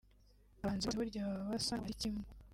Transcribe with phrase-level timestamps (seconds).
[0.61, 2.23] abahanzi bose burya baba basa n’aho ari kimwe